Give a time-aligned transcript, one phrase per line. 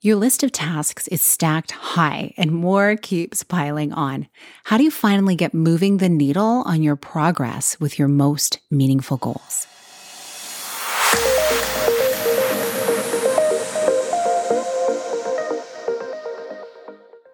[0.00, 4.28] Your list of tasks is stacked high and more keeps piling on.
[4.62, 9.16] How do you finally get moving the needle on your progress with your most meaningful
[9.16, 9.66] goals?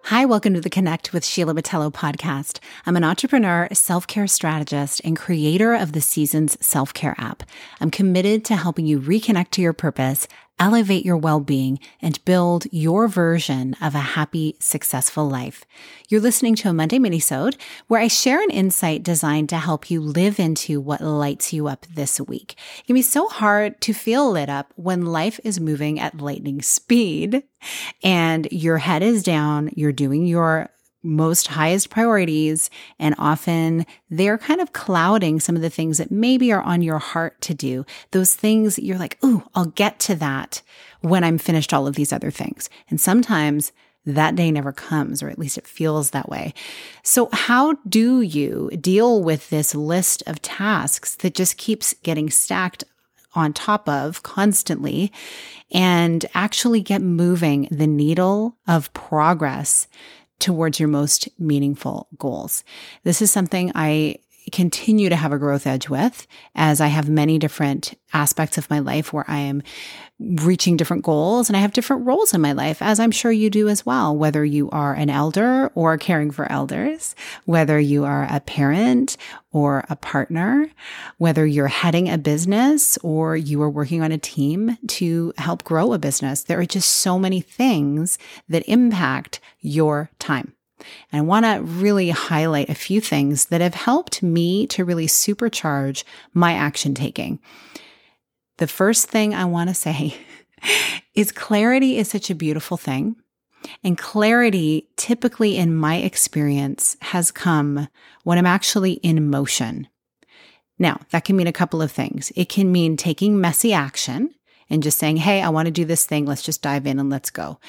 [0.05, 2.59] Hi, welcome to the Connect with Sheila Botelho podcast.
[2.85, 7.43] I'm an entrepreneur, self care strategist, and creator of the Seasons self care app.
[7.81, 10.27] I'm committed to helping you reconnect to your purpose
[10.59, 15.65] elevate your well being, and build your version of a happy, successful life.
[16.09, 17.55] You're listening to a Monday Minisode
[17.87, 21.85] where I share an insight designed to help you live into what lights you up
[21.93, 22.55] this week.
[22.79, 26.61] It can be so hard to feel lit up when life is moving at lightning
[26.61, 27.43] speed
[28.03, 30.69] and your head is down, you're doing your
[31.05, 32.69] most highest priorities.
[32.99, 36.99] And often they're kind of clouding some of the things that maybe are on your
[36.99, 37.85] heart to do.
[38.11, 40.61] Those things you're like, oh, I'll get to that
[41.01, 42.69] when I'm finished all of these other things.
[42.89, 43.71] And sometimes
[44.05, 46.53] that day never comes, or at least it feels that way.
[47.01, 52.83] So, how do you deal with this list of tasks that just keeps getting stacked
[53.33, 55.11] on top of constantly
[55.71, 59.87] and actually get moving the needle of progress
[60.39, 62.63] towards your most meaningful goals.
[63.03, 64.17] This is something I
[64.51, 68.79] continue to have a growth edge with as I have many different aspects of my
[68.79, 69.63] life where I am
[70.19, 73.49] reaching different goals and I have different roles in my life, as I'm sure you
[73.49, 77.15] do as well, whether you are an elder or caring for elders,
[77.45, 79.17] whether you are a parent
[79.51, 80.69] or a partner,
[81.17, 85.91] whether you're heading a business or you are working on a team to help grow
[85.91, 86.43] a business.
[86.43, 90.53] There are just so many things that impact your time.
[91.11, 95.07] And I want to really highlight a few things that have helped me to really
[95.07, 96.03] supercharge
[96.33, 97.39] my action taking.
[98.57, 100.15] The first thing I want to say
[101.13, 103.15] is clarity is such a beautiful thing.
[103.83, 107.87] And clarity, typically in my experience, has come
[108.23, 109.87] when I'm actually in motion.
[110.77, 112.31] Now, that can mean a couple of things.
[112.35, 114.35] It can mean taking messy action
[114.69, 116.25] and just saying, Hey, I want to do this thing.
[116.25, 117.59] Let's just dive in and let's go.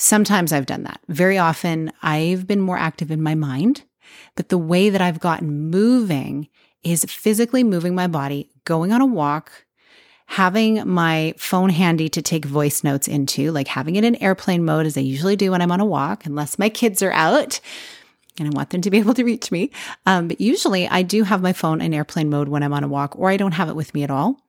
[0.00, 0.98] Sometimes I've done that.
[1.08, 3.82] Very often I've been more active in my mind,
[4.34, 6.48] but the way that I've gotten moving
[6.82, 9.66] is physically moving my body, going on a walk,
[10.24, 14.86] having my phone handy to take voice notes into, like having it in airplane mode
[14.86, 17.60] as I usually do when I'm on a walk, unless my kids are out
[18.38, 19.70] and I want them to be able to reach me.
[20.06, 22.88] Um, but usually I do have my phone in airplane mode when I'm on a
[22.88, 24.40] walk, or I don't have it with me at all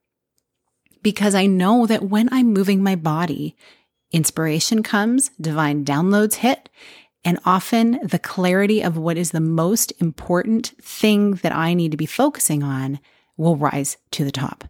[1.03, 3.57] because I know that when I'm moving my body,
[4.11, 6.69] Inspiration comes, divine downloads hit,
[7.23, 11.97] and often the clarity of what is the most important thing that I need to
[11.97, 12.99] be focusing on
[13.37, 14.65] will rise to the top.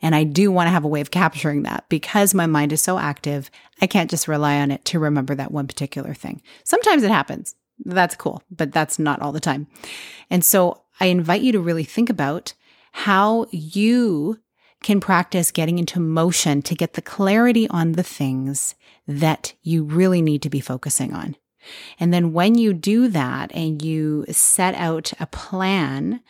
[0.00, 2.80] And I do want to have a way of capturing that because my mind is
[2.80, 3.50] so active.
[3.82, 6.40] I can't just rely on it to remember that one particular thing.
[6.64, 7.54] Sometimes it happens.
[7.84, 9.66] That's cool, but that's not all the time.
[10.30, 12.54] And so I invite you to really think about
[12.92, 14.38] how you
[14.82, 18.74] can practice getting into motion to get the clarity on the things
[19.06, 21.36] that you really need to be focusing on.
[21.98, 26.20] And then when you do that and you set out a plan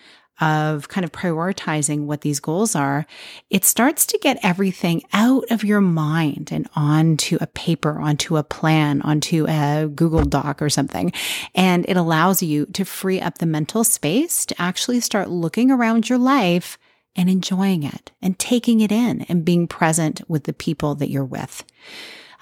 [0.41, 3.07] of kind of prioritizing what these goals are,
[3.49, 8.45] it starts to get everything out of your mind and onto a paper, onto a
[8.45, 11.11] plan, onto a Google Doc or something.
[11.55, 16.09] And it allows you to free up the mental space to actually start looking around
[16.09, 16.79] your life
[17.17, 21.25] and enjoying it and taking it in and being present with the people that you're
[21.25, 21.65] with.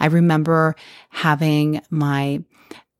[0.00, 0.74] I remember
[1.10, 2.42] having my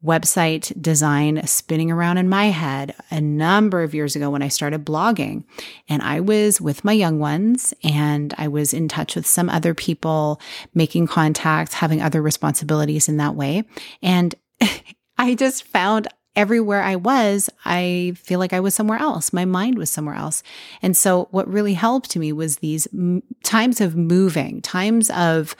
[0.05, 4.85] website design spinning around in my head a number of years ago when I started
[4.85, 5.45] blogging.
[5.89, 9.73] And I was with my young ones and I was in touch with some other
[9.73, 10.41] people,
[10.75, 13.65] making contacts, having other responsibilities in that way.
[14.03, 14.35] And
[15.19, 19.33] I just found everywhere I was, I feel like I was somewhere else.
[19.33, 20.43] My mind was somewhere else.
[20.83, 25.55] And so what really helped me was these m- times of moving, times of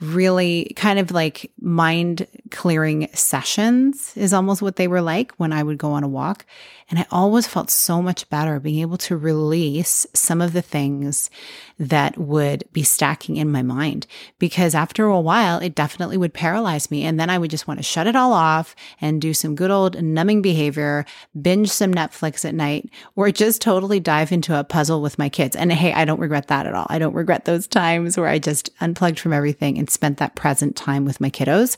[0.00, 5.62] really kind of like mind clearing sessions is almost what they were like when I
[5.62, 6.44] would go on a walk.
[6.90, 11.30] And I always felt so much better being able to release some of the things
[11.78, 14.06] that would be stacking in my mind
[14.38, 17.04] because after a while, it definitely would paralyze me.
[17.04, 19.70] And then I would just want to shut it all off and do some good
[19.70, 21.06] old numbing behavior,
[21.40, 25.56] binge some Netflix at night, or just totally dive into a puzzle with my kids.
[25.56, 26.86] And hey, I don't regret that at all.
[26.90, 30.76] I don't regret those times where I just unplugged from everything and spent that present
[30.76, 31.76] time with my kiddos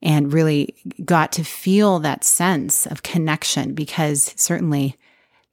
[0.00, 0.74] and really
[1.04, 4.96] got to feel that sense of connection because certainly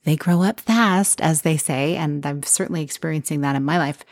[0.05, 1.97] they grow up fast, as they say.
[1.97, 4.05] And I'm certainly experiencing that in my life.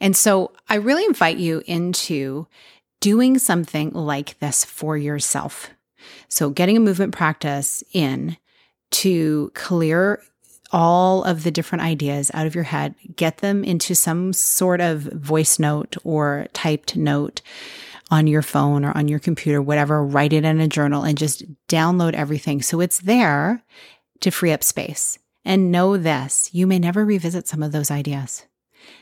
[0.00, 2.46] And so I really invite you into
[3.00, 5.68] doing something like this for yourself.
[6.28, 8.38] So, getting a movement practice in
[8.92, 10.22] to clear
[10.70, 15.00] all of the different ideas out of your head, get them into some sort of
[15.00, 17.40] voice note or typed note
[18.10, 21.44] on your phone or on your computer, whatever, write it in a journal and just
[21.68, 22.62] download everything.
[22.62, 23.62] So it's there
[24.20, 25.18] to free up space.
[25.44, 28.44] And know this, you may never revisit some of those ideas.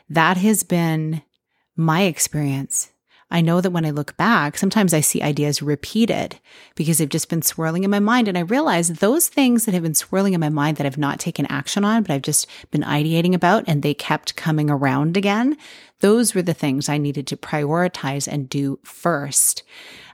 [0.08, 1.22] That has been
[1.76, 2.92] my experience
[3.28, 6.38] I know that when I look back, sometimes I see ideas repeated
[6.76, 8.28] because they've just been swirling in my mind.
[8.28, 11.18] And I realize those things that have been swirling in my mind that I've not
[11.18, 15.56] taken action on, but I've just been ideating about and they kept coming around again,
[16.00, 19.62] those were the things I needed to prioritize and do first.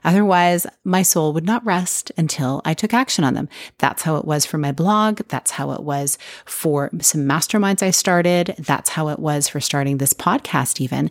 [0.03, 3.47] Otherwise, my soul would not rest until I took action on them.
[3.77, 5.21] That's how it was for my blog.
[5.29, 8.55] That's how it was for some masterminds I started.
[8.59, 11.09] That's how it was for starting this podcast, even.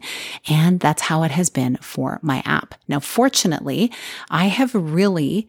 [0.48, 2.74] And that's how it has been for my app.
[2.86, 3.90] Now, fortunately,
[4.30, 5.48] I have really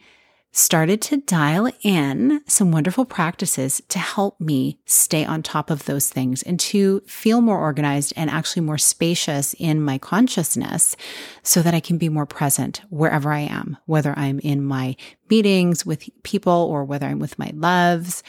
[0.55, 6.09] started to dial in some wonderful practices to help me stay on top of those
[6.09, 10.95] things and to feel more organized and actually more spacious in my consciousness
[11.41, 14.95] so that I can be more present wherever I am, whether I'm in my
[15.27, 18.21] meetings with people or whether I'm with my loves.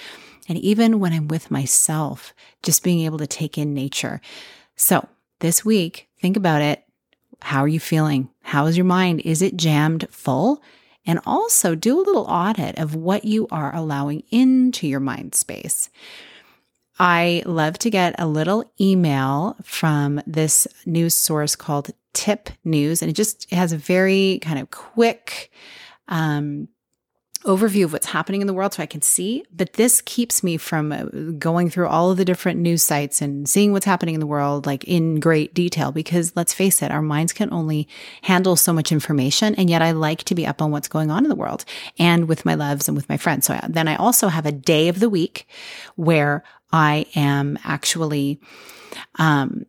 [0.49, 2.33] And even when I'm with myself,
[2.63, 4.23] just being able to take in nature.
[4.77, 5.07] So
[5.41, 6.85] this week, think about it.
[7.43, 8.31] How are you feeling?
[8.41, 9.21] How is your mind?
[9.27, 10.63] Is it jammed full?
[11.07, 15.91] And also do a little audit of what you are allowing into your mind space.
[16.99, 23.11] I love to get a little email from this news source called Tip News, and
[23.11, 25.51] it just has a very kind of quick
[26.09, 26.69] um,
[27.45, 29.45] overview of what's happening in the world so I can see.
[29.55, 31.05] But this keeps me from uh,
[31.39, 34.67] going through all of the different news sites and seeing what's happening in the world,
[34.67, 37.87] like in great detail, because let's face it, our minds can only
[38.23, 39.55] handle so much information.
[39.57, 41.65] And yet I like to be up on what's going on in the world
[41.99, 43.47] and with my loves and with my friends.
[43.47, 45.47] So then I also have a day of the week
[45.97, 48.41] where I am actually,
[49.17, 49.67] um,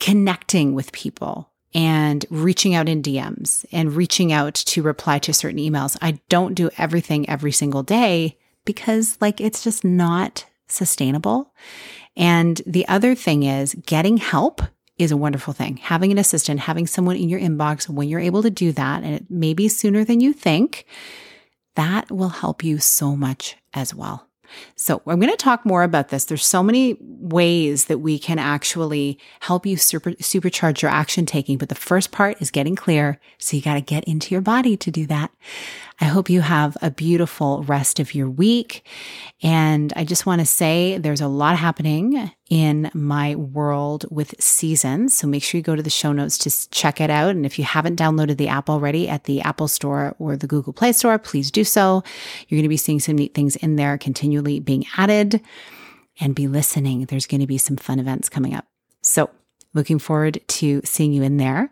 [0.00, 5.58] connecting with people and reaching out in DMs and reaching out to reply to certain
[5.58, 5.96] emails.
[6.02, 11.52] I don't do everything every single day because like it's just not sustainable.
[12.16, 14.62] And the other thing is getting help
[14.98, 15.78] is a wonderful thing.
[15.78, 19.14] Having an assistant, having someone in your inbox when you're able to do that, and
[19.14, 20.86] it may be sooner than you think,
[21.74, 24.28] that will help you so much as well.
[24.76, 26.24] So I'm going to talk more about this.
[26.24, 31.58] There's so many ways that we can actually help you super, supercharge your action taking.
[31.58, 33.20] But the first part is getting clear.
[33.38, 35.30] So you got to get into your body to do that.
[36.02, 38.84] I hope you have a beautiful rest of your week.
[39.40, 45.16] And I just want to say there's a lot happening in my world with seasons.
[45.16, 47.30] So make sure you go to the show notes to check it out.
[47.30, 50.72] And if you haven't downloaded the app already at the Apple Store or the Google
[50.72, 52.02] Play Store, please do so.
[52.48, 55.40] You're going to be seeing some neat things in there continually being added
[56.18, 57.04] and be listening.
[57.04, 58.66] There's going to be some fun events coming up.
[59.02, 59.30] So
[59.74, 61.70] Looking forward to seeing you in there.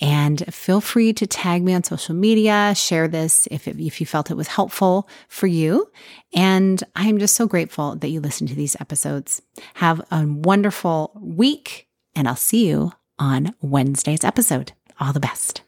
[0.00, 4.30] And feel free to tag me on social media, share this if, if you felt
[4.30, 5.90] it was helpful for you.
[6.34, 9.42] And I'm just so grateful that you listened to these episodes.
[9.74, 14.72] Have a wonderful week, and I'll see you on Wednesday's episode.
[14.98, 15.62] All the best.